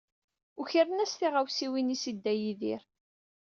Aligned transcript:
Ukren-as 0.61 1.13
tiɣawsiwin-is 1.19 2.03
i 2.09 2.13
Dda 2.15 2.33
Yidir. 2.41 2.81